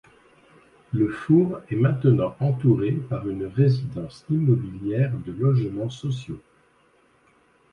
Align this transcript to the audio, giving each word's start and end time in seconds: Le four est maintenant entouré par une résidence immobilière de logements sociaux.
Le 0.93 1.09
four 1.09 1.59
est 1.69 1.75
maintenant 1.75 2.35
entouré 2.39 2.93
par 2.93 3.29
une 3.29 3.45
résidence 3.45 4.25
immobilière 4.31 5.13
de 5.27 5.31
logements 5.31 5.91
sociaux. 5.91 6.41